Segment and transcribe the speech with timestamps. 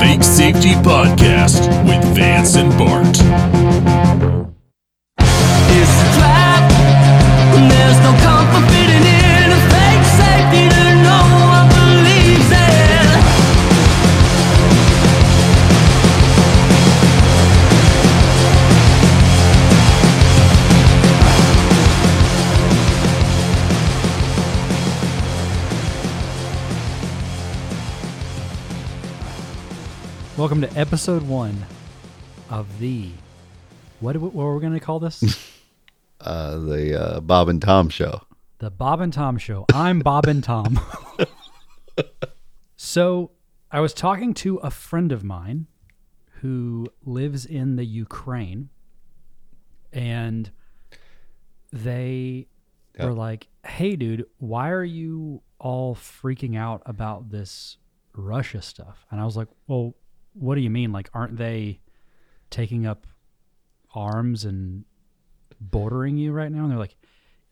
[0.00, 4.35] Fake Safety Podcast with Vance and Bart.
[30.46, 31.66] Welcome to episode one
[32.50, 33.10] of the
[33.98, 34.16] what?
[34.16, 35.20] What were we going to call this?
[36.20, 38.20] uh, the uh, Bob and Tom show.
[38.58, 39.66] the Bob and Tom Show.
[39.74, 40.78] I'm Bob and Tom.
[42.76, 43.32] so
[43.72, 45.66] I was talking to a friend of mine
[46.42, 48.68] who lives in the Ukraine,
[49.92, 50.48] and
[51.72, 52.46] they
[52.96, 53.06] Yeah.
[53.06, 57.78] were like, "Hey, dude, why are you all freaking out about this
[58.14, 59.96] Russia stuff?" And I was like, "Well,
[60.38, 60.92] what do you mean?
[60.92, 61.80] Like, aren't they
[62.50, 63.06] taking up
[63.94, 64.84] arms and
[65.60, 66.96] bordering you right now?" And they're like,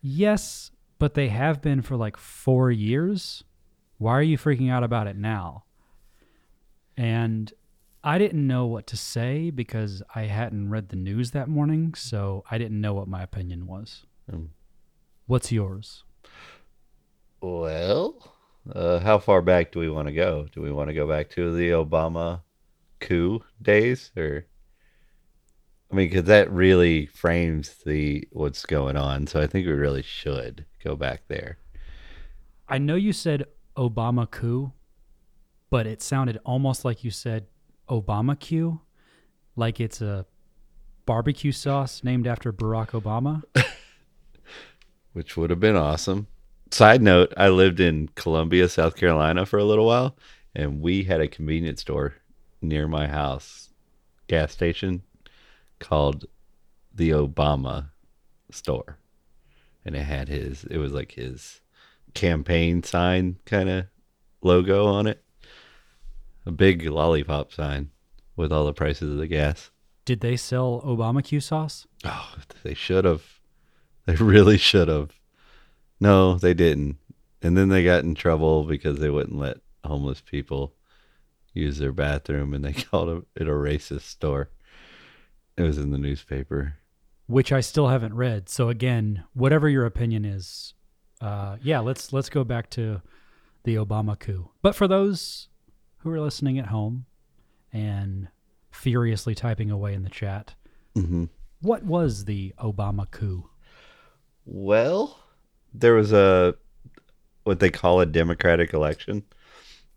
[0.01, 3.43] "Yes, but they have been for like four years.
[3.97, 5.63] Why are you freaking out about it now?"
[6.97, 7.51] And
[8.03, 12.43] I didn't know what to say because I hadn't read the news that morning, so
[12.51, 14.05] I didn't know what my opinion was.
[14.29, 14.45] Hmm.
[15.25, 16.03] What's yours?
[17.41, 18.31] Well,
[18.71, 20.47] uh, how far back do we want to go?
[20.51, 22.41] Do we want to go back to the Obama
[22.99, 24.45] coup days, or
[25.91, 29.27] I mean, because that really frames the what's going on.
[29.27, 31.57] So I think we really should go back there.
[32.67, 33.45] I know you said
[33.77, 34.71] Obama coup,
[35.69, 37.47] but it sounded almost like you said
[37.89, 38.81] Obama Q,
[39.55, 40.25] like it's a
[41.05, 43.43] barbecue sauce named after Barack Obama.
[45.15, 46.27] which would have been awesome.
[46.71, 50.17] Side note, I lived in Columbia, South Carolina for a little while,
[50.53, 52.15] and we had a convenience store
[52.67, 53.69] near my house,
[54.27, 55.03] gas station
[55.79, 56.25] called
[56.93, 57.89] the Obama
[58.51, 58.97] store.
[59.83, 61.61] And it had his it was like his
[62.13, 63.85] campaign sign kind of
[64.41, 65.23] logo on it.
[66.45, 67.89] A big lollipop sign
[68.35, 69.71] with all the prices of the gas.
[70.05, 71.87] Did they sell Obama Q sauce?
[72.03, 73.23] Oh, they should have.
[74.05, 75.11] They really should have.
[75.99, 76.97] No, they didn't.
[77.41, 80.73] And then they got in trouble because they wouldn't let homeless people
[81.55, 84.49] use their bathroom and they called it a racist store.
[85.57, 86.75] It was in the newspaper.
[87.27, 88.49] which I still haven't read.
[88.49, 90.73] So again, whatever your opinion is,
[91.21, 93.01] uh, yeah, let's let's go back to
[93.63, 94.51] the Obama coup.
[94.61, 95.47] But for those
[95.99, 97.05] who are listening at home
[97.73, 98.27] and
[98.69, 100.53] furiously typing away in the chat,
[100.95, 101.25] Mm-hmm.
[101.61, 103.49] what was the Obama coup?
[104.45, 105.19] Well,
[105.73, 106.55] there was a
[107.43, 109.23] what they call a democratic election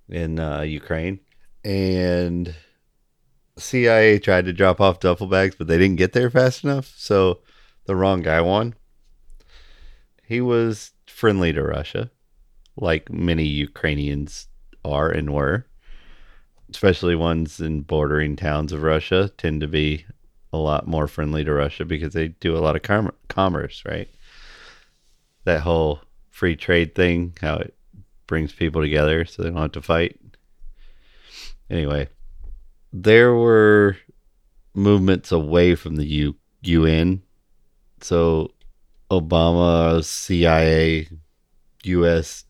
[0.08, 1.20] in uh, Ukraine,
[1.64, 2.54] and
[3.56, 7.40] CIA tried to drop off duffel bags, but they didn't get there fast enough, so
[7.86, 8.74] the wrong guy won.
[10.22, 12.10] He was friendly to Russia,
[12.76, 14.46] like many Ukrainians
[14.84, 15.66] are and were,
[16.70, 20.04] especially ones in bordering towns of Russia tend to be
[20.52, 24.08] a lot more friendly to Russia because they do a lot of com- commerce, right?
[25.44, 27.74] That whole free trade thing, how it
[28.26, 30.18] brings people together so they don't have to fight.
[31.70, 32.08] Anyway,
[32.92, 33.96] there were
[34.74, 37.22] movements away from the U- UN.
[38.00, 38.52] So
[39.10, 41.08] Obama, CIA,
[41.84, 42.44] US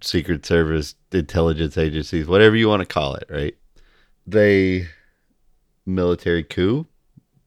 [0.00, 3.54] Secret Service, intelligence agencies, whatever you want to call it, right?
[4.26, 4.88] They
[5.86, 6.86] military coup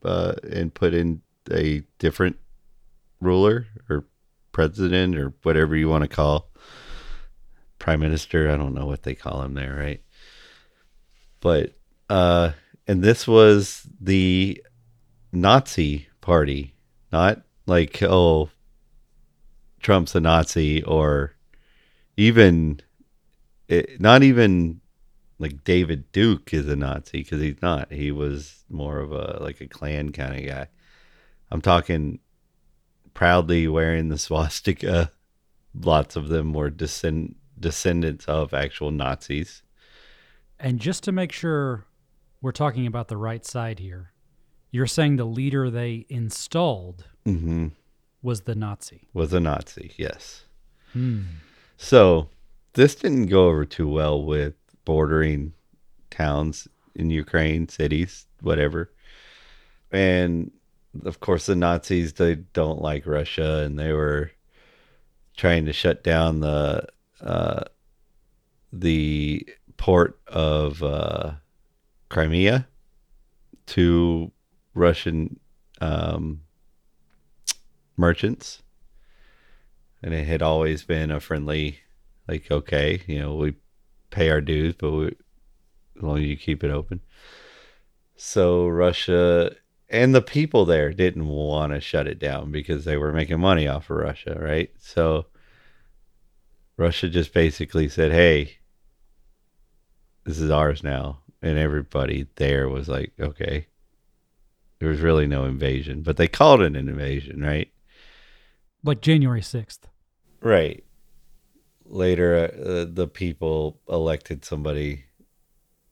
[0.04, 1.22] uh, and put in
[1.52, 2.38] a different
[3.22, 4.06] ruler or
[4.52, 6.50] president or whatever you want to call
[7.80, 8.52] prime minister.
[8.52, 10.02] I don't know what they call him there, right?
[11.48, 11.76] But
[12.10, 12.52] uh,
[12.90, 14.62] and this was the
[15.32, 16.74] Nazi party,
[17.10, 18.50] not like oh
[19.80, 21.38] Trump's a Nazi or
[22.18, 22.82] even
[23.70, 24.82] it, not even
[25.40, 27.94] like David Duke is a Nazi because he's not.
[27.94, 30.68] He was more of a like a Klan kind of guy.
[31.50, 32.20] I'm talking
[33.14, 35.14] proudly wearing the swastika.
[35.74, 39.64] Lots of them were descend- descendants of actual Nazis.
[40.60, 41.86] And just to make sure
[42.42, 44.12] we're talking about the right side here,
[44.72, 47.68] you're saying the leader they installed Mm-hmm.
[48.22, 49.08] was the Nazi.
[49.14, 50.44] Was a Nazi, yes.
[50.94, 51.24] Hmm.
[51.76, 52.30] So
[52.74, 54.54] this didn't go over too well with
[54.86, 55.54] bordering
[56.10, 58.92] towns in Ukraine, cities, whatever.
[59.92, 60.52] And
[61.06, 64.32] of course, the Nazis they don't like Russia, and they were
[65.36, 66.88] trying to shut down the
[67.22, 67.64] uh,
[68.72, 69.48] the
[69.78, 71.34] port of uh,
[72.10, 72.68] Crimea
[73.68, 74.32] to
[74.74, 75.40] Russian
[75.82, 76.42] um,
[77.96, 78.64] merchants,
[80.02, 81.80] and it had always been a friendly,
[82.28, 83.56] like okay, you know, we
[84.10, 87.02] pay our dues, but we, as long as you keep it open.
[88.16, 89.56] So Russia
[89.90, 93.68] and the people there didn't want to shut it down because they were making money
[93.68, 94.72] off of Russia, right?
[94.80, 95.28] So
[96.78, 98.57] Russia just basically said, "Hey,
[100.28, 103.68] this is ours now," and everybody there was like, "Okay."
[104.80, 107.72] There was really no invasion, but they called it an invasion, right?
[108.84, 109.80] Like January 6th.
[110.40, 110.84] Right.
[111.84, 115.06] Later, uh, the people elected somebody.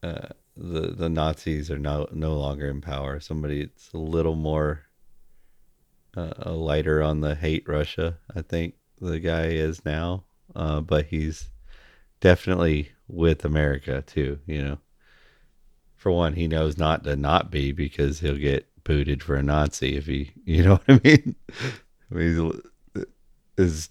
[0.03, 3.19] Uh, the the Nazis are no no longer in power.
[3.19, 4.83] Somebody it's a little more
[6.15, 8.17] uh, lighter on the hate Russia.
[8.33, 11.49] I think the guy is now, uh, but he's
[12.19, 14.39] definitely with America too.
[14.45, 14.77] You know,
[15.95, 19.95] for one, he knows not to not be because he'll get booted for a Nazi
[19.97, 20.31] if he.
[20.45, 21.35] You know what I mean?
[22.11, 22.61] I mean,
[23.57, 23.89] is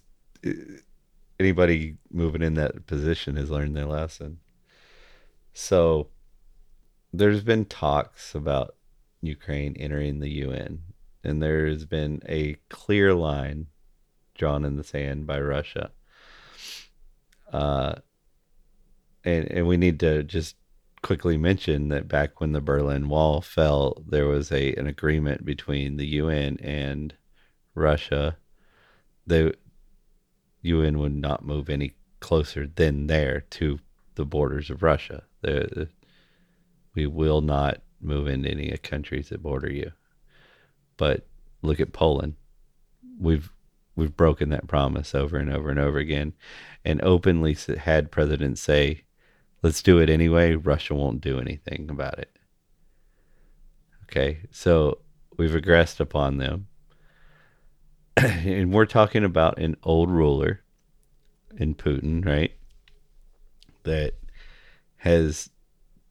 [1.38, 4.38] anybody moving in that position has learned their lesson.
[5.52, 6.08] So
[7.12, 8.76] there's been talks about
[9.20, 10.82] Ukraine entering the UN,
[11.22, 13.67] and there's been a clear line
[14.37, 15.90] drawn in the sand by Russia.
[17.52, 17.94] Uh,
[19.24, 20.56] and and we need to just
[21.02, 25.96] quickly mention that back when the Berlin Wall fell, there was a an agreement between
[25.96, 27.14] the UN and
[27.74, 28.36] Russia.
[29.26, 29.54] The
[30.62, 33.78] UN would not move any closer than there to
[34.14, 35.24] the borders of Russia.
[35.42, 35.88] The,
[36.94, 39.92] we will not move into any countries that border you.
[40.96, 41.26] But
[41.62, 42.34] look at Poland.
[43.18, 43.50] We've
[43.96, 46.32] we've broken that promise over and over and over again,
[46.84, 49.04] and openly had presidents say,
[49.64, 52.38] "Let's do it anyway." Russia won't do anything about it.
[54.05, 54.99] Okay, so
[55.38, 56.69] we've aggressed upon them,
[58.16, 60.62] and we're talking about an old ruler
[61.56, 62.52] in Putin, right?
[63.84, 64.12] That
[64.99, 65.50] has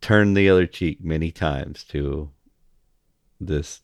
[0.01, 2.31] turned the other cheek many times to
[3.39, 3.81] this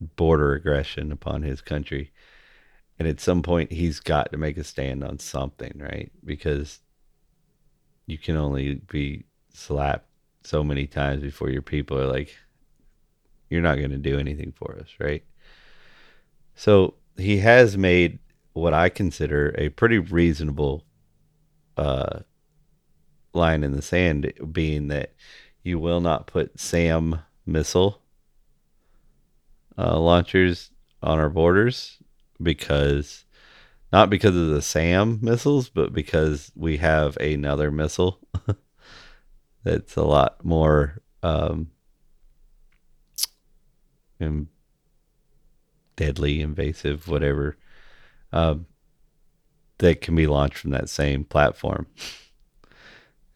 [0.00, 2.10] border aggression upon his country.
[2.98, 6.10] And at some point, he's got to make a stand on something, right?
[6.24, 6.80] Because
[8.10, 9.24] you can only be
[9.54, 10.08] slapped
[10.42, 12.36] so many times before your people are like,
[13.48, 15.22] you're not going to do anything for us, right?
[16.54, 18.18] So he has made
[18.52, 20.84] what I consider a pretty reasonable
[21.76, 22.20] uh,
[23.32, 25.14] line in the sand, being that
[25.62, 28.02] you will not put SAM missile
[29.78, 30.70] uh, launchers
[31.02, 31.98] on our borders
[32.42, 33.24] because
[33.92, 38.20] not because of the SAM missiles, but because we have another missile
[39.64, 41.70] that's a lot more um,
[45.96, 47.56] deadly, invasive, whatever
[48.32, 48.66] um,
[49.78, 51.86] that can be launched from that same platform.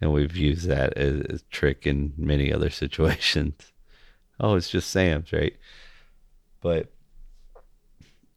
[0.01, 3.55] And we've used that as a trick in many other situations.
[4.39, 5.57] Oh, it's just Sam's, right?
[6.61, 6.93] But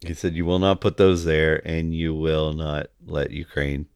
[0.00, 3.86] he said, You will not put those there and you will not let Ukraine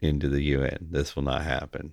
[0.00, 0.88] into the UN.
[0.90, 1.92] This will not happen.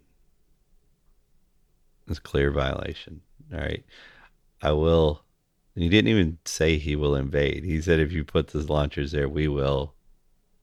[2.07, 3.21] It's clear violation.
[3.51, 3.83] All right.
[4.61, 5.23] I will.
[5.73, 7.63] He didn't even say he will invade.
[7.63, 9.95] He said, If you put those launchers there, we will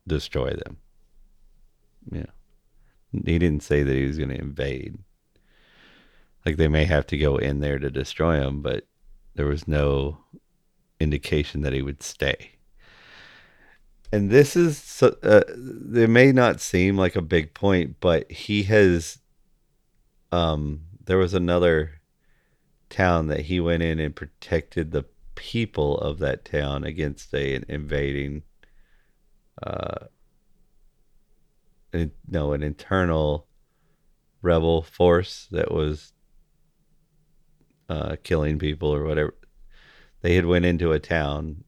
[0.06, 0.78] destroy them.
[2.10, 2.26] Yeah.
[3.12, 4.98] He didn't say that he was going to invade.
[6.46, 8.86] Like they may have to go in there to destroy them, but
[9.34, 10.18] there was no
[10.98, 12.52] indication that he would stay.
[14.12, 19.18] And this is, uh, it may not seem like a big point, but he has,
[20.30, 22.02] um, there was another
[22.90, 28.42] town that he went in and protected the people of that town against an invading
[29.62, 30.06] uh,
[31.92, 33.46] an, no, an internal
[34.40, 36.12] rebel force that was
[37.88, 39.34] uh, killing people or whatever.
[40.20, 41.64] They had went into a town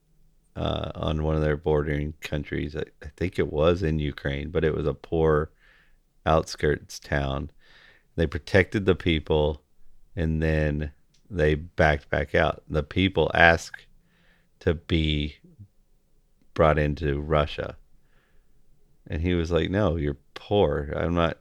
[0.57, 2.77] uh, on one of their bordering countries.
[2.77, 5.51] I, I think it was in Ukraine, but it was a poor
[6.27, 7.51] outskirts town.
[8.17, 9.63] They protected the people,
[10.15, 10.93] and then
[11.31, 12.63] they backed back out.
[12.69, 13.87] The people asked
[14.61, 15.37] to be
[16.55, 17.77] brought into Russia.
[19.07, 20.93] And he was like, No, you're poor.
[20.97, 21.39] I'm not.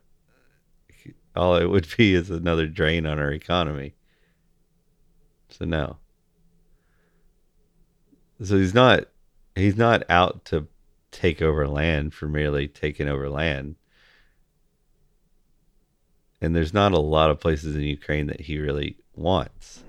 [1.35, 3.95] All it would be is another drain on our economy.
[5.49, 5.97] So, no.
[8.41, 9.05] So he's not
[9.55, 10.67] he's not out to
[11.11, 13.75] take over land for merely taking over land.
[16.41, 19.83] And there's not a lot of places in Ukraine that he really wants.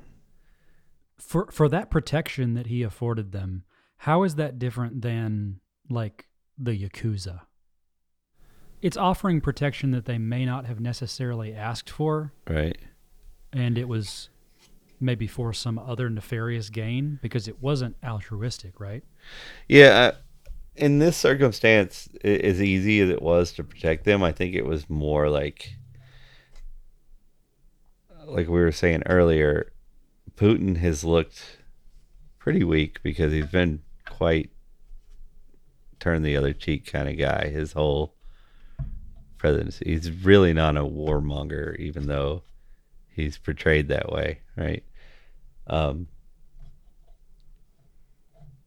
[1.19, 3.65] for for that protection that he afforded them,
[3.99, 5.61] how is that different than
[5.91, 6.27] like
[6.59, 7.41] the yakuza?
[8.83, 12.77] It's offering protection that they may not have necessarily asked for, Right.
[13.53, 14.29] and it was
[15.01, 19.05] maybe for some other nefarious gain because it wasn't altruistic, right?
[19.69, 20.21] Yeah, I-
[20.77, 24.91] in this circumstance, as easy as it was to protect them, I think it was
[24.91, 25.77] more like,
[28.27, 29.73] like we were saying earlier,
[30.37, 31.59] Putin has looked
[32.39, 34.51] pretty weak because he's been quite
[36.01, 38.15] turn the other cheek kind of guy his whole
[39.39, 39.85] presidency.
[39.87, 42.43] He's really not a warmonger, even though
[43.15, 44.85] he's portrayed that way, right?
[45.67, 46.09] Um,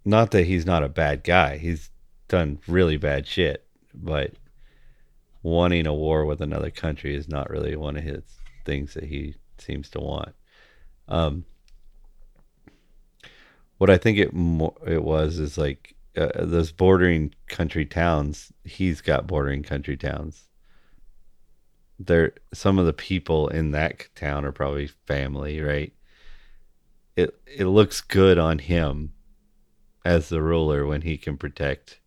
[0.06, 1.58] not that he's not a bad guy.
[1.58, 1.90] He's
[2.28, 4.34] done really bad shit, but
[5.44, 8.24] wanting a war with another country is not really one of his
[8.66, 10.34] things that he seems to want.
[11.08, 11.46] Um,
[13.78, 14.32] what I think it
[14.86, 18.52] it was is like uh, those bordering country towns.
[18.64, 20.47] He's got bordering country towns.
[22.00, 25.94] There, some of the people in that town are probably family, right?
[27.16, 29.14] It it looks good on him
[30.06, 32.00] as the ruler when he can protect.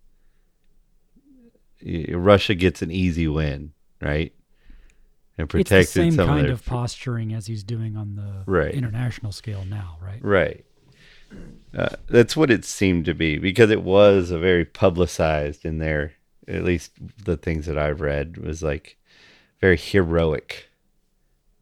[2.12, 4.32] Russia gets an easy win, right?
[5.36, 8.74] And It's the same some kind of, of posturing as he's doing on the Right.
[8.74, 10.22] international scale now, right?
[10.22, 10.64] right.
[11.74, 16.12] Uh, that's what it seemed to be because it was a very publicized in there.
[16.48, 16.92] At least
[17.24, 18.96] the things that I've read was like
[19.60, 20.68] very heroic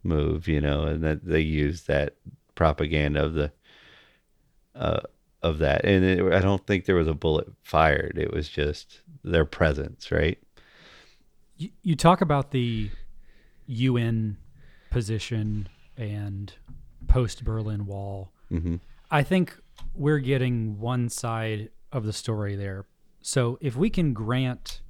[0.03, 2.17] move, you know, and that they used that
[2.55, 3.53] propaganda of the
[4.75, 5.01] uh,
[5.43, 8.19] of that, and it, I don't think there was a bullet fired.
[8.19, 10.39] It was just their presence, right?
[11.57, 12.91] You, you talk about the
[13.67, 14.37] UN
[14.91, 16.53] position and
[17.07, 18.33] post Berlin Wall.
[18.49, 18.77] hmm
[19.11, 19.57] I think
[19.95, 22.85] we're getting one side of the story there.
[23.23, 24.83] So if we can grant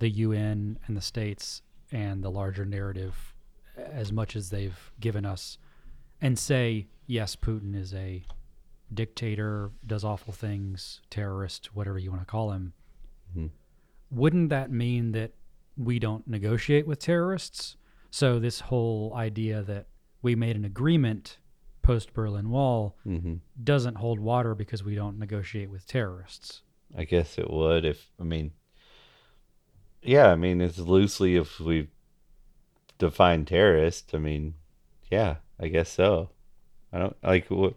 [0.00, 3.34] the UN and the states and the larger narrative
[3.76, 5.58] as much as they've given us
[6.20, 8.24] and say, yes, Putin is a
[8.92, 12.72] dictator, does awful things, terrorist, whatever you want to call him,
[14.10, 15.32] wouldn't that mean that
[15.76, 17.76] we don't negotiate with terrorists?
[18.10, 19.86] So this whole idea that
[20.20, 21.38] we made an agreement
[21.82, 26.62] post Berlin Wall hmm doesn't hold water because we don't negotiate with terrorists.
[26.96, 28.52] I guess it would if I mean,
[30.02, 31.88] yeah, I mean it's loosely if we
[32.98, 34.10] define terrorist.
[34.14, 34.54] I mean,
[35.10, 36.30] yeah, I guess so.
[36.92, 37.74] I don't like what.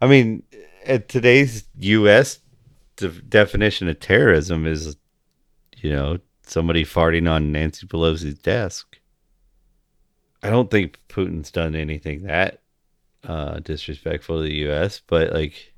[0.00, 0.42] I mean,
[0.84, 2.40] at today's U.S.
[2.96, 4.96] de- definition of terrorism is,
[5.78, 8.98] you know, somebody farting on Nancy Pelosi's desk.
[10.42, 12.60] I don't think Putin's done anything that
[13.24, 15.72] uh, disrespectful to the U.S., but like.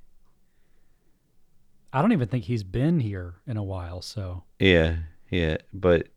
[1.93, 4.97] I don't even think he's been here in a while, so Yeah,
[5.31, 6.09] yeah, but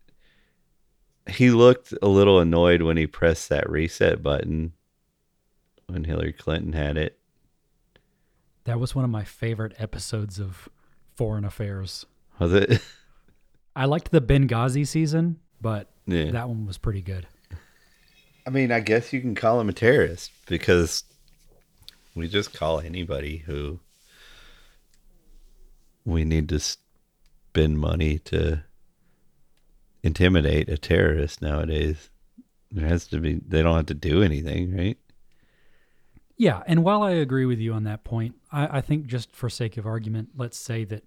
[1.30, 4.74] he looked a little annoyed when he pressed that reset button
[5.88, 7.18] when Hillary Clinton had it.
[8.64, 10.70] that was one of my favorite episodes of
[11.16, 12.06] Foreign Affairs.
[12.40, 12.82] Was it?
[13.76, 16.32] I liked the Benghazi season, but Yeah.
[16.32, 17.28] that one was pretty good.
[18.46, 21.04] I mean, I guess you can call him a terrorist because
[22.16, 23.80] we just call anybody who
[26.06, 28.64] we need to spend money to
[30.04, 32.10] intimidate a terrorist nowadays.
[32.72, 34.98] There has to be, they don't have to do anything, right?
[36.38, 39.50] Yeah, and while I agree with you on that point, I, I think just for
[39.50, 41.04] sake of argument, let's say that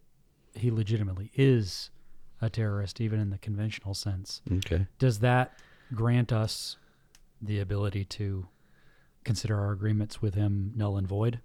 [0.55, 1.91] he legitimately is
[2.41, 4.43] a terrorist, even in the conventional sense.
[4.59, 4.87] Okay.
[4.99, 5.59] Does that
[5.93, 6.77] grant us
[7.41, 8.47] the ability to
[9.25, 11.41] consider our agreements with him null and void?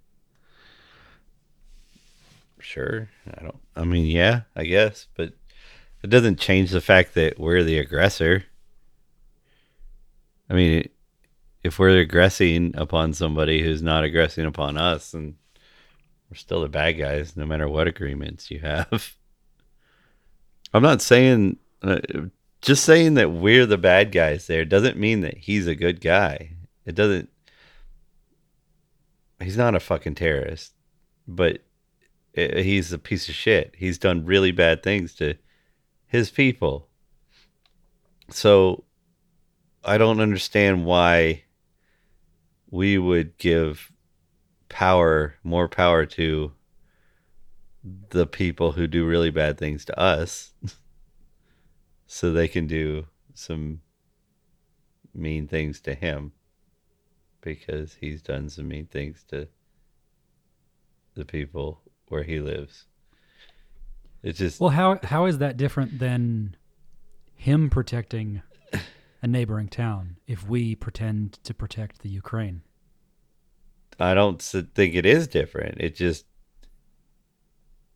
[2.60, 3.08] Sure.
[3.26, 3.58] I don't.
[3.74, 5.32] I mean, yeah, I guess, but
[6.02, 8.44] it doesn't change the fact that we're the aggressor.
[10.48, 10.88] I mean,
[11.62, 15.34] if we're aggressing upon somebody who's not aggressing upon us, and
[16.30, 19.14] we're still the bad guys, no matter what agreements you have.
[20.74, 21.98] I'm not saying, uh,
[22.62, 26.52] just saying that we're the bad guys there doesn't mean that he's a good guy.
[26.86, 27.28] It doesn't.
[29.40, 30.72] He's not a fucking terrorist,
[31.26, 31.62] but
[32.36, 33.74] uh, he's a piece of shit.
[33.76, 35.34] He's done really bad things to
[36.10, 36.88] his people.
[38.30, 38.82] So
[39.84, 41.44] I don't understand why
[42.68, 43.92] we would give
[44.68, 46.52] power, more power to
[48.10, 50.52] the people who do really bad things to us
[52.06, 53.80] so they can do some
[55.14, 56.32] mean things to him.
[57.40, 59.48] because he's done some mean things to
[61.14, 62.89] the people where he lives.
[64.22, 66.56] It's just Well, how how is that different than
[67.34, 68.42] him protecting
[69.22, 72.62] a neighboring town if we pretend to protect the Ukraine?
[73.98, 75.78] I don't think it is different.
[75.78, 76.24] It just,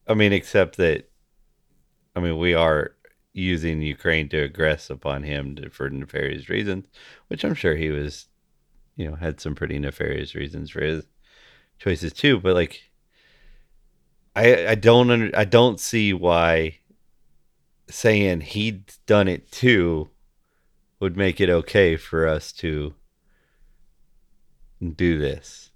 [0.07, 1.11] I mean, except that,
[2.14, 2.95] I mean, we are
[3.33, 6.87] using Ukraine to aggress upon him to, for nefarious reasons,
[7.28, 8.28] which I'm sure he was,
[8.97, 11.04] you know, had some pretty nefarious reasons for his
[11.78, 12.38] choices too.
[12.38, 12.90] But like,
[14.34, 16.78] I I don't under, I don't see why
[17.88, 20.10] saying he'd done it too
[21.00, 22.94] would make it okay for us to
[24.96, 25.70] do this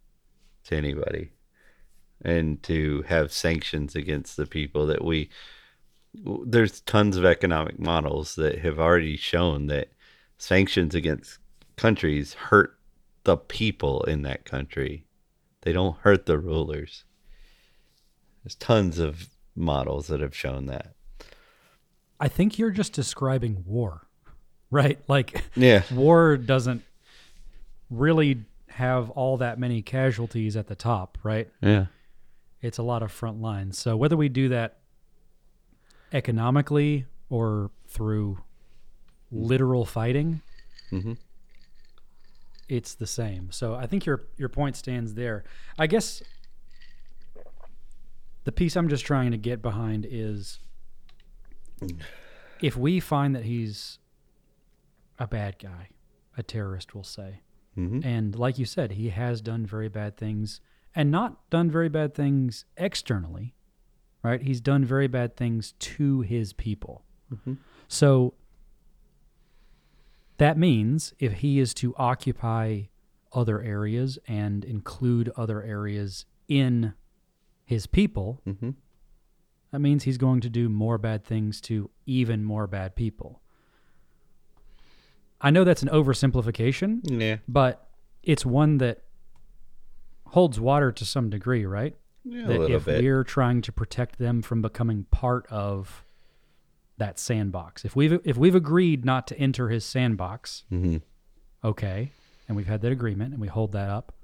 [0.65, 1.33] to anybody
[2.23, 5.31] and to have sanctions against the people that we
[6.47, 9.89] there's tons of economic models that have already shown that
[10.39, 11.39] sanctions against
[11.77, 12.79] countries hurt
[13.25, 15.05] the people in that country.
[15.63, 17.05] They don't hurt the rulers
[18.45, 20.95] there's tons of models that have shown that
[22.21, 24.07] I think you're just describing war,
[24.71, 24.99] right?
[25.09, 26.83] Like yeah war doesn't
[27.91, 31.49] really have all that many casualties at the top, right?
[31.61, 31.87] yeah
[32.63, 33.79] It's a lot of front lines.
[33.79, 34.79] So whether we do that
[36.13, 38.39] economically or through
[39.31, 40.41] literal fighting,
[40.91, 41.19] Mhm.
[42.69, 43.51] it's the same.
[43.53, 45.45] So I think your your point stands there.
[45.79, 46.23] I guess
[48.49, 50.59] the piece I'm just trying to get behind is
[52.63, 53.99] if we find that he's
[55.19, 55.91] a bad guy,
[56.35, 57.43] a terrorist, we'll say,
[57.77, 58.03] Mhm.
[58.03, 60.63] and like you said, he has done very bad things
[60.95, 63.55] and not done very bad things externally,
[64.23, 64.41] right?
[64.41, 67.05] He's done very bad things to his people.
[67.87, 68.33] So
[70.39, 72.85] that means if he is to occupy
[73.31, 76.95] other areas and include other areas in
[77.69, 78.75] his people, Mhm.
[79.73, 83.43] that means he's going to do more bad things to even more bad people.
[85.41, 87.89] I know that's an oversimplification, yeah but
[88.23, 89.03] it's one that
[90.29, 91.95] holds water to some degree, right?
[92.25, 96.05] yeah a that little if bit we're trying to protect them from becoming part of
[96.97, 101.03] that sandbox, if we've if we've agreed not to enter his sandbox, Mhm.
[101.63, 102.13] okay,
[102.49, 104.15] and we've had that agreement and we hold that up.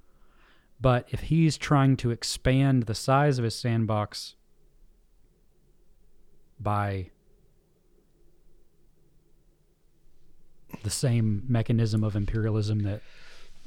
[0.80, 4.34] But if he's trying to expand the size of his sandbox
[6.60, 7.10] by
[10.82, 13.00] the same mechanism of imperialism that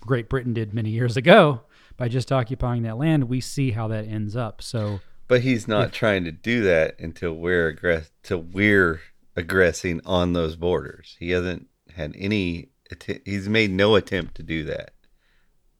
[0.01, 1.61] Great Britain did many years ago
[1.95, 4.61] by just occupying that land, we see how that ends up.
[4.61, 9.01] So But he's not trying to do that until we're aggress till we're
[9.35, 11.15] aggressing on those borders.
[11.19, 12.69] He hasn't had any.
[12.91, 14.93] att- He's made no attempt to do that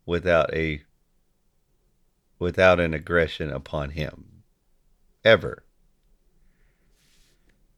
[0.06, 0.82] without a
[2.40, 4.44] without an aggression upon him
[5.24, 5.64] ever.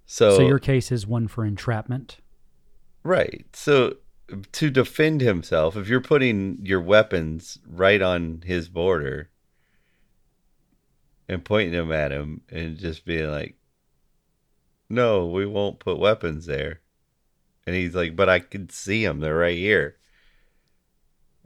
[0.05, 2.17] So, so your case is one for entrapment.
[3.03, 3.45] Right.
[3.53, 3.97] So
[4.51, 9.29] to defend himself, if you're putting your weapons right on his border
[11.27, 13.55] and pointing them at him and just being like,
[14.89, 16.81] no, we won't put weapons there.
[17.67, 19.19] And he's like, but I can see them.
[19.19, 19.97] They're right here.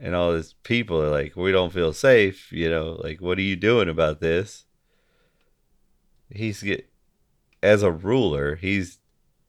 [0.00, 2.52] And all these people are like, we don't feel safe.
[2.52, 4.64] You know, like, what are you doing about this?
[6.30, 6.88] He's get,
[7.62, 8.98] as a ruler, he's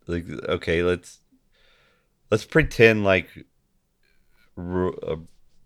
[0.07, 1.19] like, okay, let's
[2.29, 3.45] let's pretend like
[4.55, 5.17] ru- uh,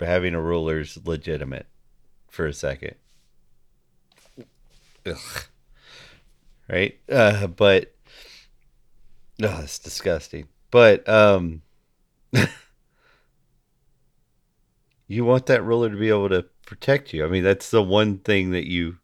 [0.04, 1.68] having a ruler's legitimate
[2.30, 2.96] for a second.
[5.06, 5.44] Ugh.
[6.68, 7.00] Right?
[7.10, 7.94] Uh, but
[9.42, 10.48] oh, it's disgusting.
[10.72, 11.62] But um
[15.10, 17.26] you want that ruler to be able to protect you.
[17.26, 19.00] I mean, that's the one thing that you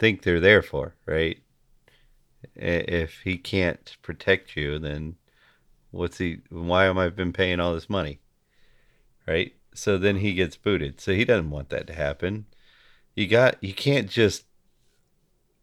[0.00, 1.38] think they're there for, right?
[2.56, 5.14] If he can't protect you, then
[5.90, 8.18] what's he why am i been paying all this money
[9.26, 12.44] right so then he gets booted so he doesn't want that to happen
[13.14, 14.44] you got you can't just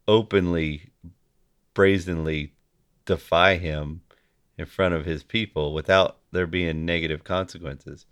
[0.07, 0.91] openly
[1.73, 2.53] brazenly
[3.05, 4.01] defy him
[4.57, 8.05] in front of his people without there being negative consequences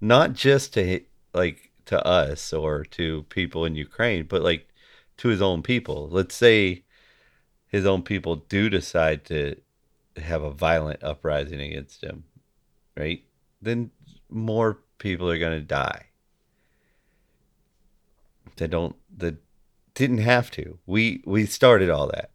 [0.00, 1.00] not just to
[1.34, 4.68] like to us or to people in ukraine but like
[5.16, 6.82] to his own people let's say
[7.70, 9.56] his own people do decide to
[10.16, 12.24] have a violent uprising against him,
[12.96, 13.22] right?
[13.62, 13.90] Then
[14.28, 16.06] more people are going to die.
[18.56, 19.36] They don't that
[19.94, 20.78] didn't have to.
[20.84, 22.30] We we started all that.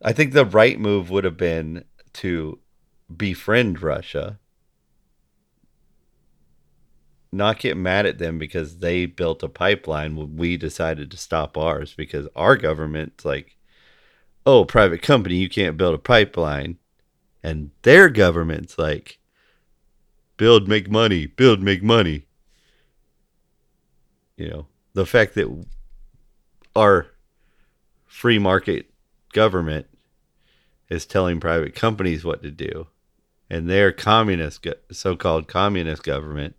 [0.00, 2.58] I think the right move would have been to
[3.14, 4.38] befriend Russia
[7.32, 11.56] not get mad at them because they built a pipeline when we decided to stop
[11.56, 13.56] ours because our government's like,
[14.44, 16.78] oh, private company, you can't build a pipeline.
[17.42, 19.18] And their government's like,
[20.36, 22.26] build, make money, build, make money.
[24.36, 25.64] You know, the fact that
[26.76, 27.06] our
[28.06, 28.90] free market
[29.32, 29.86] government
[30.90, 32.88] is telling private companies what to do
[33.48, 36.56] and their communist so-called communist government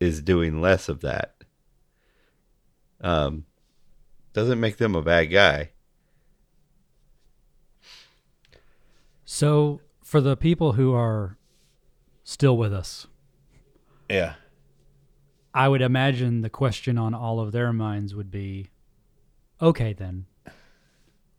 [0.00, 1.44] is doing less of that
[3.00, 3.44] um
[4.32, 5.70] doesn't make them a bad guy
[9.32, 11.38] So, for the people who are
[12.24, 13.06] still with us,
[14.08, 14.34] yeah
[15.52, 18.70] I would imagine the question on all of their minds would be
[19.60, 20.26] okay, then.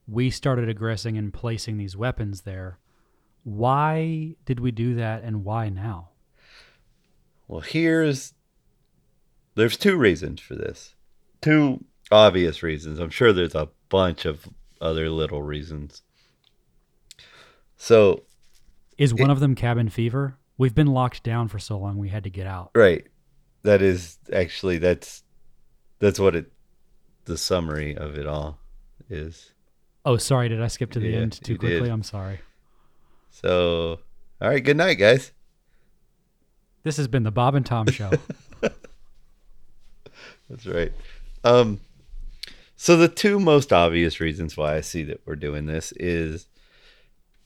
[0.07, 2.79] We started aggressing and placing these weapons there.
[3.43, 6.09] Why did we do that and why now?
[7.47, 8.33] Well, here's
[9.55, 10.95] there's two reasons for this.
[11.41, 12.99] Two obvious reasons.
[12.99, 14.47] I'm sure there's a bunch of
[14.79, 16.01] other little reasons.
[17.77, 18.23] So,
[18.97, 20.37] Is one of them cabin fever?
[20.57, 22.71] We've been locked down for so long we had to get out.
[22.75, 23.07] right.
[23.63, 25.21] That is actually that's
[25.99, 26.51] that's what it
[27.25, 28.57] the summary of it all
[29.07, 29.51] is.
[30.03, 31.81] Oh, sorry, did I skip to the Yeah, end too quickly?
[31.81, 31.89] did.
[31.89, 32.39] I'm sorry.
[33.29, 33.99] So,
[34.41, 35.31] all right, good night, guys.
[36.81, 38.09] This has been the Bob and Tom show.
[40.51, 40.91] That's right.
[41.45, 41.79] Um,
[42.75, 46.47] so the two most obvious reasons why I see that we're doing this is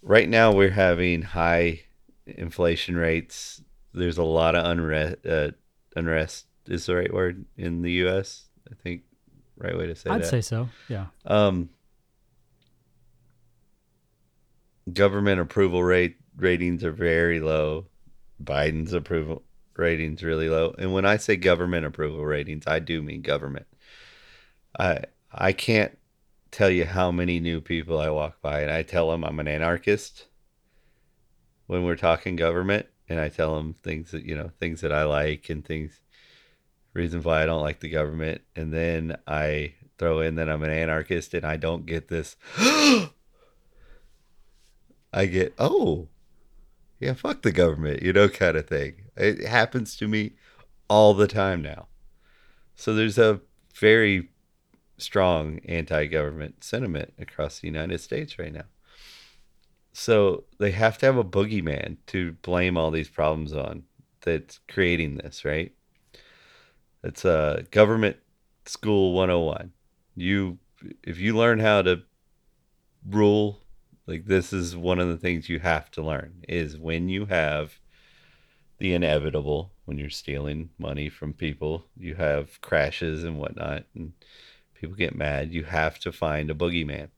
[0.01, 1.81] right now we're having high
[2.25, 3.61] inflation rates.
[3.93, 5.25] There's a lot of unrest.
[5.25, 5.51] Uh,
[5.95, 8.45] unrest is the right word in the U.S.
[8.69, 9.03] I think
[9.55, 10.27] right way to say I'd that.
[10.27, 10.69] say so.
[10.89, 11.05] Yeah.
[11.25, 11.69] Um,
[14.91, 17.85] government approval rate ratings are very low.
[18.43, 19.43] Biden's approval
[19.77, 20.73] ratings really low.
[20.77, 23.67] And when I say government approval ratings, I do mean government.
[24.77, 25.97] I I can't
[26.51, 29.47] tell you how many new people I walk by and I tell them I'm an
[29.47, 30.27] anarchist
[31.67, 35.03] when we're talking government and I tell them things that you know things that I
[35.03, 35.99] like and things
[36.93, 40.69] reasons why I don't like the government and then I throw in that I'm an
[40.69, 43.09] anarchist and I don't get this I
[45.25, 46.07] get oh
[47.05, 49.03] yeah fuck the government you know kind of thing.
[49.15, 50.33] It happens to me
[50.89, 51.87] all the time now.
[52.75, 53.41] So there's a
[53.75, 54.29] very
[54.97, 58.65] strong anti-government sentiment across the United States right now.
[59.93, 63.83] So they have to have a boogeyman to blame all these problems on
[64.21, 65.71] that's creating this right?
[67.03, 68.17] It's a government
[68.65, 69.71] school 101
[70.15, 70.57] you
[71.03, 72.01] if you learn how to
[73.07, 73.61] rule
[74.07, 77.79] like this is one of the things you have to learn is when you have
[78.77, 84.13] the inevitable when you're stealing money from people you have crashes and whatnot and
[84.73, 87.09] people get mad you have to find a boogeyman.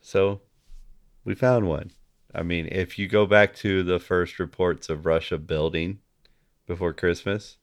[0.00, 0.42] So
[1.24, 1.90] we found one.
[2.34, 5.98] I mean if you go back to the first reports of russia building
[6.66, 7.56] before christmas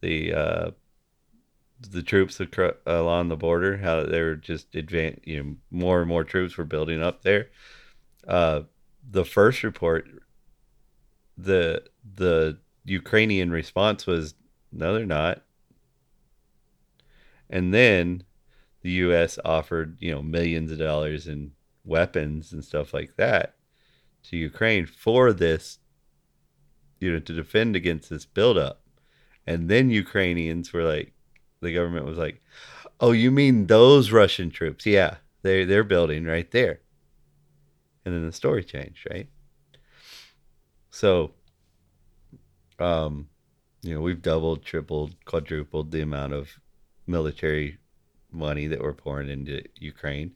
[0.00, 0.70] the uh
[1.90, 6.08] the troops acro- along the border, how they were just advan you know, more and
[6.08, 7.48] more troops were building up there.
[8.26, 8.62] Uh,
[9.08, 10.06] the first report,
[11.36, 11.82] the
[12.14, 14.34] the Ukrainian response was,
[14.72, 15.42] "No, they're not."
[17.50, 18.24] And then
[18.82, 19.38] the U.S.
[19.44, 21.52] offered, you know, millions of dollars in
[21.84, 23.56] weapons and stuff like that
[24.24, 25.78] to Ukraine for this,
[27.00, 28.82] you know, to defend against this buildup.
[29.46, 31.13] And then Ukrainians were like,
[31.64, 32.42] the government was like,
[33.00, 34.86] "Oh, you mean those Russian troops?
[34.86, 36.80] Yeah, they they're building right there."
[38.04, 39.28] And then the story changed, right?
[40.90, 41.32] So,
[42.78, 43.28] um,
[43.82, 46.60] you know, we've doubled, tripled, quadrupled the amount of
[47.06, 47.78] military
[48.30, 50.32] money that we're pouring into Ukraine.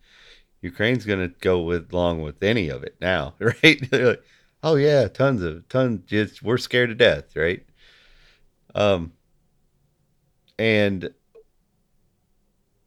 [0.62, 3.90] Ukraine's gonna go with along with any of it now, right?
[3.90, 4.22] They're like,
[4.62, 6.02] oh yeah, tons of tons.
[6.06, 7.64] Just we're scared to death, right?
[8.74, 9.12] Um,
[10.58, 11.12] and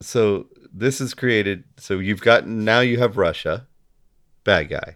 [0.02, 3.68] so this is created so you've got now you have russia
[4.44, 4.96] bad guy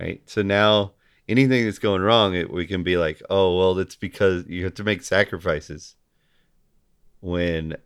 [0.00, 0.22] right?
[0.24, 0.92] So now
[1.28, 4.74] anything that's going wrong it, we can be like oh well that's because you have
[4.74, 5.94] to make sacrifices
[7.20, 7.76] when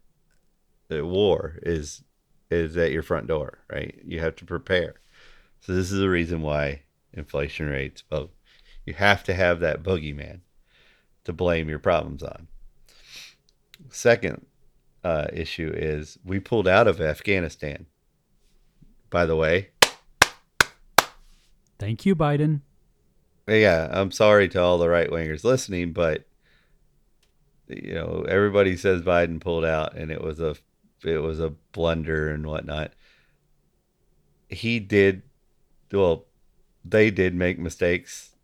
[0.88, 2.04] the war is
[2.50, 4.00] is at your front door right?
[4.06, 4.94] You have to prepare.
[5.60, 8.30] So this is the reason why inflation rates well
[8.86, 10.40] you have to have that boogeyman
[11.24, 12.48] to blame your problems on.
[13.90, 14.46] Second
[15.04, 17.86] uh, issue is we pulled out of Afghanistan.
[19.10, 19.68] By the way,
[21.78, 22.60] Thank you, Biden.
[23.46, 26.24] yeah, I'm sorry to all the right wingers listening, but
[27.68, 30.56] you know, everybody says Biden pulled out and it was a
[31.04, 32.92] it was a blunder and whatnot.
[34.48, 35.22] He did
[35.92, 36.24] well,
[36.84, 38.34] they did make mistakes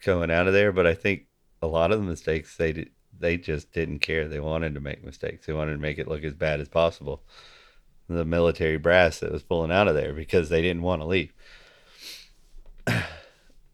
[0.00, 1.26] coming out of there, but I think
[1.62, 4.28] a lot of the mistakes they did they just didn't care.
[4.28, 5.46] They wanted to make mistakes.
[5.46, 7.22] They wanted to make it look as bad as possible.
[8.08, 11.32] The military brass that was pulling out of there because they didn't want to leave.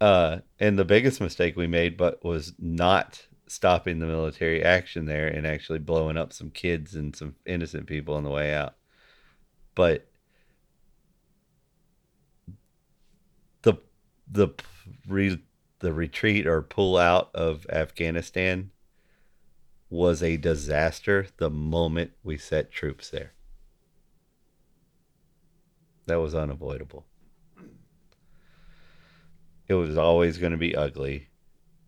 [0.01, 5.29] Uh, and the biggest mistake we made, but was not stopping the military action there
[5.29, 8.75] and actually blowing up some kids and some innocent people on the way out.
[9.75, 10.07] But
[13.63, 13.75] the
[14.31, 14.49] the
[15.09, 15.41] re,
[15.79, 18.71] the retreat or pull out of Afghanistan
[19.95, 23.33] was a disaster the moment we set troops there.
[26.07, 27.07] That was unavoidable.
[29.69, 31.29] It was always going to be ugly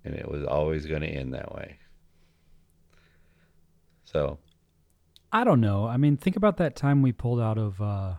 [0.05, 1.79] and it was always going to end that way.
[4.05, 4.39] So,
[5.33, 5.87] I don't know.
[5.87, 8.15] I mean, think about that time we pulled out of uh,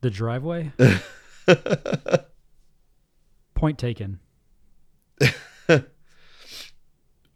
[0.00, 0.72] the driveway.
[3.54, 4.18] Point taken.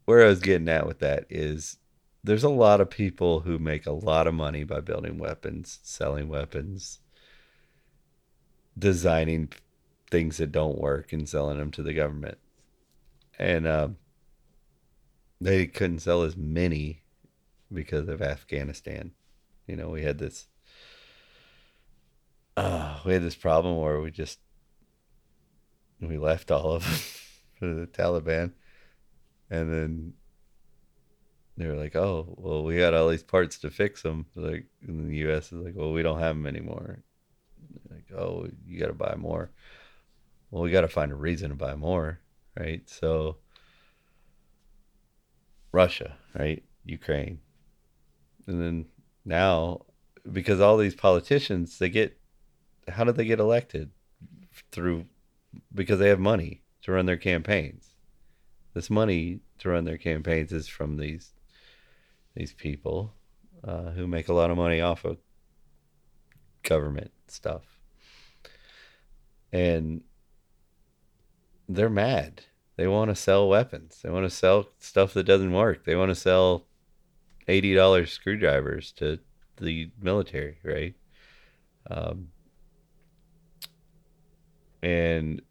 [0.05, 1.77] where I was getting at with that is
[2.25, 6.29] there's a lot of people who make a lot of money by building weapons, selling
[6.29, 6.99] weapons,
[8.79, 9.53] designing
[10.11, 12.39] things that don't work and selling them to the government.
[13.39, 13.89] And uh,
[15.41, 17.03] they couldn't sell as many
[17.73, 19.13] because of Afghanistan.
[19.67, 20.47] You know, we had this
[22.57, 24.41] uh, we had this problem where we just
[26.01, 27.18] we left all of them
[27.59, 28.53] for the Taliban,
[29.51, 30.13] and then
[31.57, 35.09] they were like, "Oh, well, we got all these parts to fix them." Like, and
[35.09, 35.47] the U.S.
[35.47, 37.01] is like, "Well, we don't have them anymore."
[37.91, 39.51] Like, oh, you got to buy more.
[40.51, 42.21] Well, we got to find a reason to buy more,
[42.59, 42.89] right?
[42.89, 43.37] So,
[45.73, 46.63] Russia, right?
[46.85, 47.41] Ukraine,
[48.47, 48.87] and then
[49.25, 49.83] now,
[50.31, 52.19] because all these politicians, they get,
[52.89, 53.91] how did they get elected?
[54.73, 55.05] Through,
[55.75, 57.91] because they have money to run their campaigns.
[58.73, 61.35] This money to run their campaigns is from these
[62.35, 63.13] these people
[63.63, 65.19] uh, who make a lot of money off of
[66.63, 67.63] government stuff.
[69.53, 70.01] And
[71.69, 72.45] they're mad.
[72.77, 74.01] They want to sell weapons.
[74.03, 75.85] They want to sell stuff that doesn't work.
[75.85, 76.65] They want to sell
[77.49, 79.19] $80 screwdrivers to
[79.59, 80.95] the military, right?
[81.91, 82.29] Um,
[84.83, 85.43] and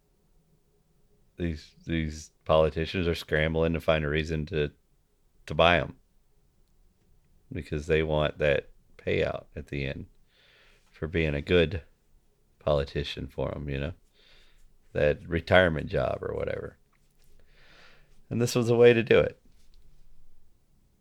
[1.38, 4.72] these these politicians are scrambling to find a reason to
[5.46, 5.96] to buy them
[7.52, 10.06] because they want that payout at the end
[10.92, 11.82] for being a good
[12.60, 13.94] politician for them, you know,
[14.94, 16.76] that retirement job or whatever.
[18.30, 19.40] And this was a way to do it.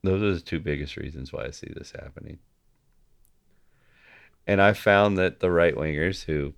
[0.02, 2.38] Those are the two biggest reasons why I see this happening.
[4.46, 6.54] And I found that the right wingers who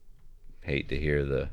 [0.61, 1.49] hate to hear the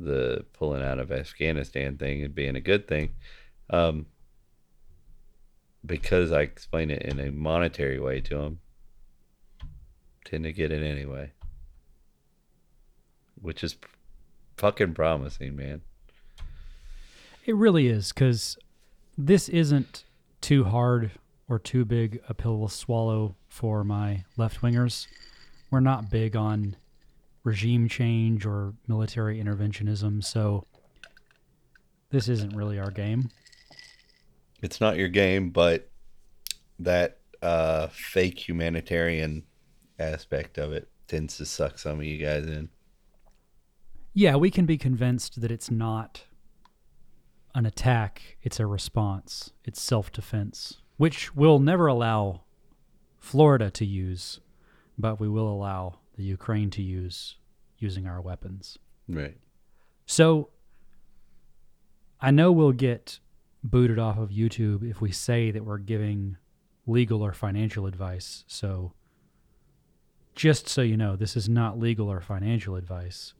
[0.00, 3.10] the pulling out of Afghanistan thing and being a good thing,
[3.68, 4.06] um,
[5.84, 8.60] because I explain it in a monetary way to them,
[10.24, 11.32] tend to get it anyway.
[13.40, 13.76] Which is
[14.56, 15.82] fucking promising, man.
[17.46, 18.58] It really is because
[19.16, 20.04] this isn't
[20.40, 21.12] too hard
[21.48, 25.06] or too big a pill to swallow for my left wingers.
[25.70, 26.76] We're not big on
[27.44, 30.66] regime change or military interventionism, so
[32.10, 33.30] this isn't really our game.
[34.62, 35.88] It's not your game, but
[36.78, 39.44] that uh, fake humanitarian
[39.98, 42.68] aspect of it tends to suck some of you guys in.
[44.12, 46.24] Yeah, we can be convinced that it's not
[47.54, 52.42] an attack, it's a response, it's self defense, which we'll never allow
[53.18, 54.40] Florida to use,
[54.98, 57.36] but we will allow the Ukraine to use
[57.78, 58.78] using our weapons.
[59.08, 59.38] Right.
[60.04, 60.50] So
[62.20, 63.18] I know we'll get
[63.64, 66.36] booted off of YouTube if we say that we're giving
[66.86, 68.44] legal or financial advice.
[68.46, 68.92] So
[70.34, 73.32] just so you know, this is not legal or financial advice,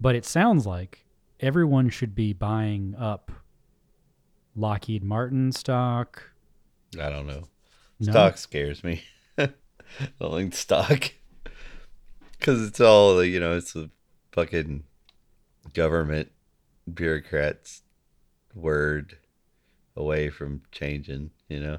[0.00, 1.04] but it sounds like
[1.38, 3.30] everyone should be buying up
[4.56, 6.30] Lockheed Martin stock.
[6.98, 7.44] I don't know.
[8.00, 8.12] No?
[8.12, 9.02] Stock scares me.
[9.38, 9.50] I
[10.18, 11.12] don't like stock.
[12.42, 13.88] Because it's all, you know, it's the
[14.32, 14.82] fucking
[15.74, 16.32] government
[16.92, 17.82] bureaucrats
[18.52, 19.16] word
[19.94, 21.78] away from changing, you know?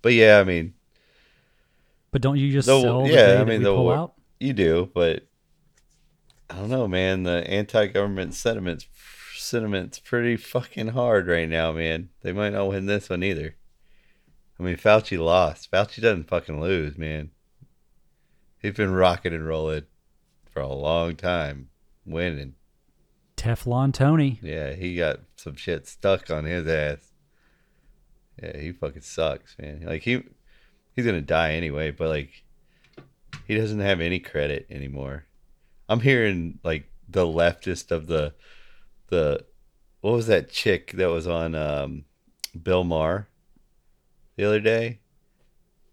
[0.00, 0.72] But yeah, I mean,
[2.12, 4.14] But don't you just the- sell yeah, I mean, the pull out?
[4.40, 5.26] you do, but
[6.48, 7.24] I don't know, man.
[7.24, 8.86] The anti-government sentiments
[9.36, 12.08] sentiment's pretty fucking hard right now, man.
[12.22, 13.54] They might not win this one either.
[14.58, 15.70] I mean, Fauci lost.
[15.70, 17.32] Fauci doesn't fucking lose, man.
[18.64, 19.82] He's been rocking and rolling
[20.50, 21.68] for a long time,
[22.06, 22.54] winning.
[23.36, 24.38] Teflon Tony.
[24.42, 27.12] Yeah, he got some shit stuck on his ass.
[28.42, 29.82] Yeah, he fucking sucks, man.
[29.84, 30.22] Like he
[30.96, 32.42] he's gonna die anyway, but like
[33.46, 35.26] he doesn't have any credit anymore.
[35.86, 38.32] I'm hearing like the leftist of the
[39.08, 39.44] the
[40.00, 42.06] what was that chick that was on um
[42.62, 43.28] Bill Maher
[44.36, 45.00] the other day?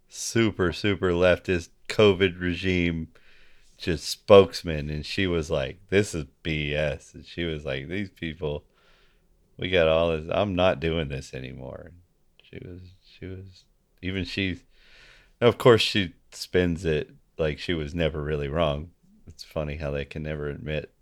[0.07, 3.09] Super, super leftist COVID regime
[3.77, 8.63] just spokesman and she was like, This is BS and she was like, These people
[9.57, 11.91] we got all this I'm not doing this anymore.
[12.41, 13.65] She was she was
[14.01, 14.61] even she
[15.41, 18.91] of course she spins it like she was never really wrong.
[19.27, 20.93] It's funny how they can never admit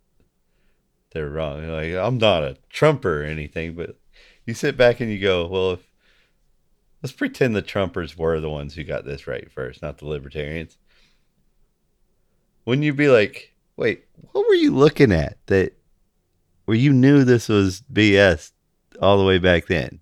[1.12, 1.68] they're wrong.
[1.68, 3.98] Like I'm not a Trumper or anything, but
[4.46, 5.89] you sit back and you go, well, if
[7.02, 10.78] let's pretend the Trumpers were the ones who got this right first, not the libertarians.
[12.66, 15.74] Wouldn't you be like, wait, what were you looking at that
[16.66, 18.52] where you knew this was BS
[19.02, 20.02] all the way back then?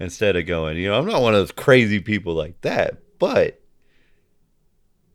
[0.00, 3.60] Instead of going, you know, I'm not one of those crazy people like that, but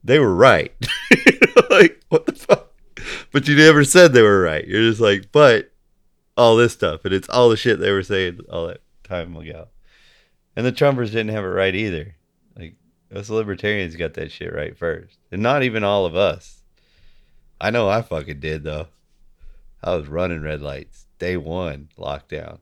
[0.03, 0.73] they were right.
[1.69, 2.69] like, what the fuck?
[3.31, 4.67] But you never said they were right.
[4.67, 5.71] You're just like, but
[6.35, 8.82] all this stuff, and it's all the shit they were saying all that
[9.13, 9.67] time ago.
[10.55, 12.15] And the Trumpers didn't have it right either.
[12.57, 12.75] Like
[13.13, 16.61] us libertarians got that shit right first, and not even all of us.
[17.61, 18.87] I know I fucking did though.
[19.83, 22.59] I was running red lights day one lockdown.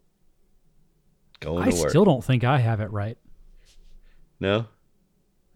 [1.39, 1.89] Going I to work.
[1.89, 3.17] still don't think I have it right.
[4.39, 4.67] no,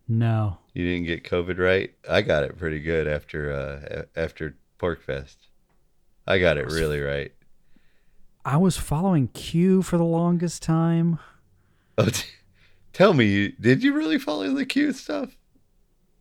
[0.07, 0.57] No.
[0.73, 1.93] you didn't get COVID right.
[2.09, 5.35] I got it pretty good after uh after PorcFest.
[6.27, 7.31] I got it really right.
[8.47, 11.17] I was following Q for the longest time.
[11.97, 12.27] Oh, t-
[12.93, 15.35] tell me, did you really follow the Q stuff,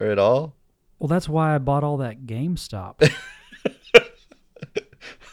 [0.00, 0.54] or at all?
[0.98, 2.94] Well, that's why I bought all that GameStop.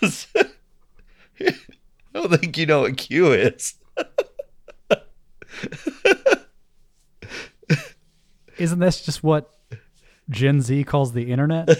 [0.01, 1.53] I
[2.13, 3.75] don't think you know what Q is.
[8.57, 9.55] Isn't this just what
[10.29, 11.69] Gen Z calls the internet?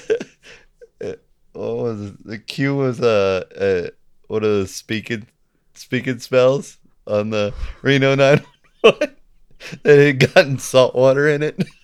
[1.54, 2.26] What was it?
[2.26, 3.90] the Q was uh, uh
[4.32, 5.28] one of the speaking
[5.74, 9.16] Speak & Spells on the Reno 911
[9.84, 11.62] that had gotten salt water in it.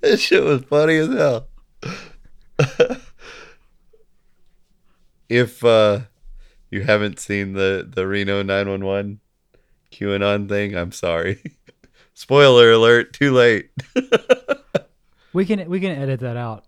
[0.00, 1.48] that shit was funny as hell.
[5.28, 6.00] if uh
[6.70, 9.20] you haven't seen the the Reno 911
[9.92, 11.42] QAnon thing, I'm sorry.
[12.14, 13.70] Spoiler alert, too late.
[15.34, 16.64] we can we can edit that out.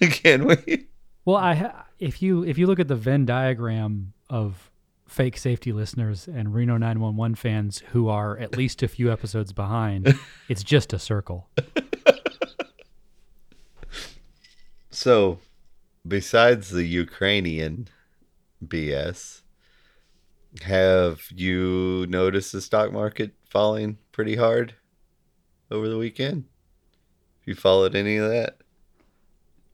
[0.00, 0.86] Can we?
[1.24, 4.70] Well, I ha- if you if you look at the Venn diagram of
[5.06, 10.14] fake safety listeners and Reno 911 fans who are at least a few episodes behind,
[10.48, 11.48] it's just a circle.
[14.92, 15.38] So,
[16.06, 17.88] besides the Ukrainian
[18.62, 19.40] BS,
[20.62, 24.74] have you noticed the stock market falling pretty hard
[25.70, 26.44] over the weekend?
[27.38, 28.59] Have you followed any of that?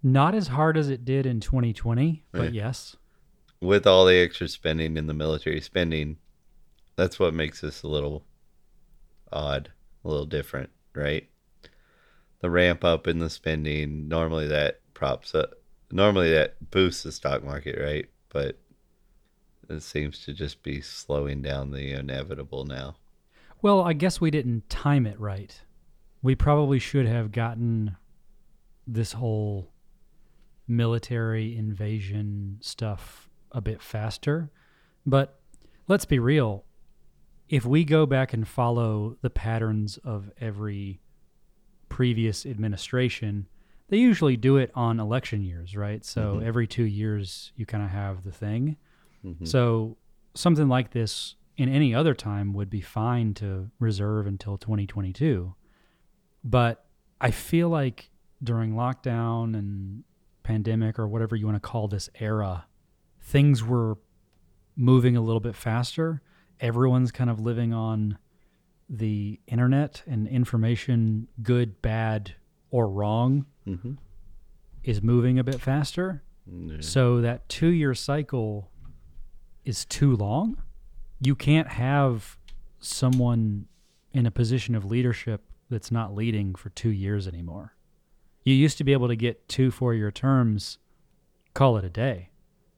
[0.03, 2.53] Not as hard as it did in 2020, but Right.
[2.53, 2.97] yes.
[3.61, 6.19] With all the extra spending in the military spending,
[6.97, 8.25] that's what makes this a little
[9.33, 9.73] odd,
[10.05, 11.29] a little different, right?
[12.41, 15.55] The ramp up in the spending, normally that props up,
[15.91, 18.07] normally that boosts the stock market, right?
[18.29, 18.59] But
[19.69, 22.97] it seems to just be slowing down the inevitable now.
[23.63, 25.59] Well, I guess we didn't time it right.
[26.23, 27.97] We probably should have gotten
[28.87, 29.73] this whole
[30.69, 34.51] military invasion stuff a bit faster.
[35.05, 35.39] But
[35.89, 36.65] let's be real.
[37.49, 41.01] If we go back and follow the patterns of every
[41.89, 43.47] previous administration,
[43.89, 46.05] they usually do it on election years, right?
[46.05, 46.47] So mm-hmm.
[46.47, 48.77] every two years, you kind of have the thing.
[49.25, 49.45] Mm-hmm.
[49.45, 49.97] So
[50.35, 55.55] something like this in any other time would be fine to reserve until 2022.
[56.43, 56.85] But
[57.21, 58.11] I feel like
[58.43, 60.05] during lockdown and
[60.47, 62.67] pandemic or whatever you want to call this era,
[63.21, 63.99] things were
[64.77, 66.23] moving a little bit faster.
[66.61, 68.19] Everyone's kind of living on
[68.89, 72.35] the internet and information, good, bad,
[72.71, 73.95] or wrong, Mm-hmm.
[74.85, 76.23] is moving a bit faster.
[76.81, 78.71] So that two year cycle
[79.65, 80.63] is too long.
[81.21, 82.39] You can't have
[82.79, 83.67] someone
[84.13, 87.75] in a position of leadership that's not leading for two years anymore.
[88.47, 90.79] You used to be able to get two four year terms,
[91.53, 92.31] call it a day.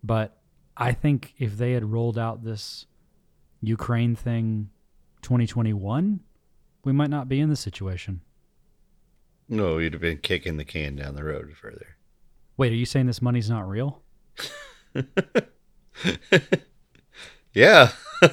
[0.03, 0.37] But
[0.77, 2.87] I think if they had rolled out this
[3.61, 4.71] Ukraine thing
[5.23, 6.21] 2021,
[6.85, 8.23] we might not be in this situation.
[9.49, 11.97] No, you'd have been kicking the can down the road further.
[12.57, 14.03] Wait, are you saying this money's not real?
[17.59, 17.91] Yeah.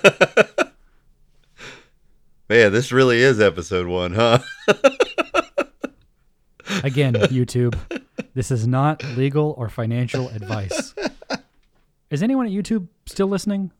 [2.47, 4.39] Man, this really is episode one, huh?
[6.85, 7.75] Again, YouTube,
[8.35, 10.93] this is not legal or financial advice.
[12.11, 13.71] Is anyone at YouTube still listening?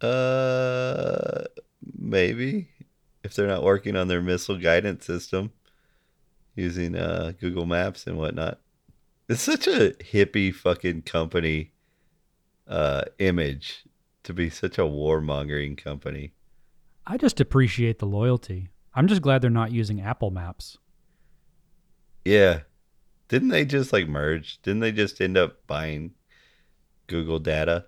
[0.00, 1.44] Uh,
[1.96, 2.66] maybe
[3.22, 5.52] if they're not working on their missile guidance system
[6.56, 8.58] using uh, Google Maps and whatnot.
[9.28, 11.70] It's such a hippie fucking company
[12.66, 13.84] uh, image
[14.24, 16.32] to be such a warmongering company.
[17.06, 18.70] I just appreciate the loyalty.
[18.92, 20.78] I'm just glad they're not using Apple Maps.
[22.26, 22.62] Yeah.
[23.28, 24.60] Didn't they just like merge?
[24.62, 26.14] Didn't they just end up buying
[27.06, 27.86] Google data?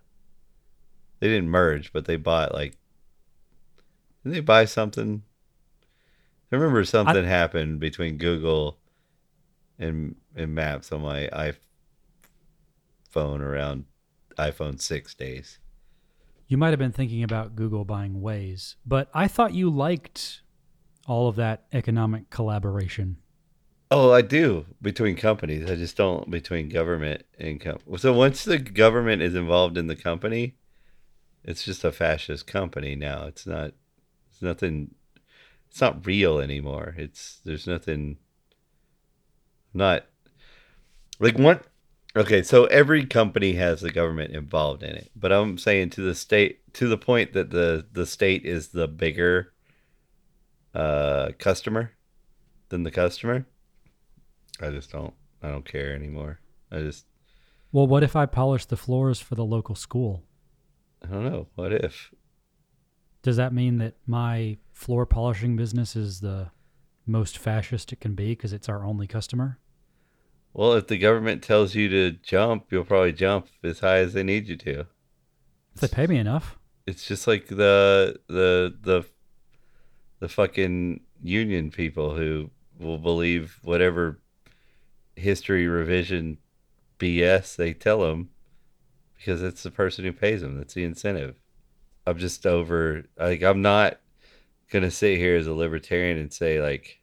[1.18, 2.76] They didn't merge, but they bought like
[4.22, 5.22] didn't they buy something?
[6.52, 8.78] I remember something happened between Google
[9.76, 11.28] and and Maps on my
[13.12, 13.86] iPhone around
[14.38, 15.58] iPhone 6 days.
[16.46, 20.42] You might have been thinking about Google buying Waze, but I thought you liked
[21.08, 23.16] all of that economic collaboration.
[23.90, 25.70] Oh, I do between companies.
[25.70, 27.96] I just don't between government and company.
[27.98, 30.56] so once the government is involved in the company,
[31.42, 33.24] it's just a fascist company now.
[33.26, 33.72] It's not.
[34.30, 34.94] It's nothing.
[35.70, 36.94] It's not real anymore.
[36.98, 38.18] It's there's nothing.
[39.72, 40.04] Not
[41.18, 41.64] like what.
[42.16, 46.14] Okay, so every company has the government involved in it, but I'm saying to the
[46.14, 49.52] state to the point that the the state is the bigger
[50.74, 51.92] uh customer
[52.68, 53.46] than the customer.
[54.60, 56.40] I just don't I don't care anymore.
[56.70, 57.06] I just
[57.72, 60.24] Well, what if I polish the floors for the local school?
[61.02, 61.46] I don't know.
[61.54, 62.12] What if?
[63.22, 66.50] Does that mean that my floor polishing business is the
[67.06, 69.58] most fascist it can be because it's our only customer?
[70.52, 74.22] Well, if the government tells you to jump, you'll probably jump as high as they
[74.22, 74.86] need you to.
[75.74, 76.58] If they pay me enough.
[76.86, 79.04] It's just like the the the
[80.20, 84.20] the fucking union people who will believe whatever
[85.18, 86.38] history revision
[86.98, 88.30] BS they tell them
[89.16, 90.56] because it's the person who pays them.
[90.56, 91.36] That's the incentive.
[92.06, 93.04] I'm just over.
[93.18, 94.00] Like I'm not
[94.70, 97.00] gonna sit here as a libertarian and say like,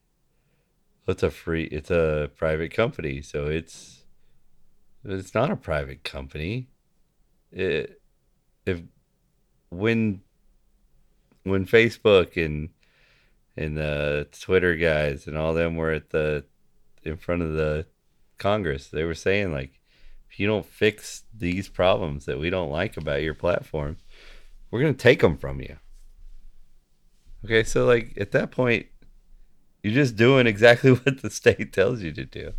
[1.08, 4.04] it's a free, it's a private company, so it's
[5.04, 6.68] it's not a private company.
[7.52, 8.02] It
[8.66, 8.82] if
[9.70, 10.22] when
[11.44, 12.70] when Facebook and
[13.58, 16.46] and the Twitter guys and all them were at the
[17.04, 17.86] in front of the
[18.38, 19.80] Congress, they were saying like,
[20.30, 23.98] if you don't fix these problems that we don't like about your platform,
[24.70, 25.78] we're gonna take them from you.
[27.46, 28.88] Okay, so like at that point,
[29.84, 32.54] you're just doing exactly what the state tells you to do.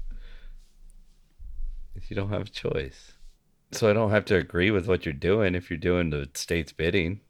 [2.09, 3.13] You don't have a choice.
[3.73, 6.73] So I don't have to agree with what you're doing if you're doing the state's
[6.73, 7.21] bidding.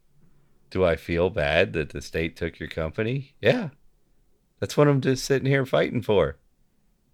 [0.71, 3.35] Do I feel bad that the state took your company?
[3.41, 3.71] Yeah.
[4.61, 6.37] That's what I'm just sitting here fighting for.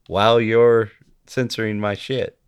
[0.09, 0.91] While you're
[1.27, 2.39] censoring my shit.